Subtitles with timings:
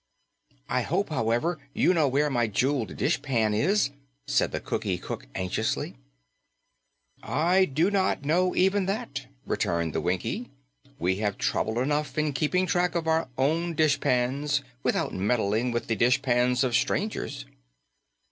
[0.67, 3.91] "I hope, however, you know where my jeweled dishpan is,"
[4.25, 5.95] said the Cookie Cook anxiously.
[7.21, 10.49] "I do not know even that," returned the Winkie.
[10.97, 15.95] "We have trouble enough in keeping track of our own dishpans without meddling with the
[15.95, 17.45] dishpans of strangers."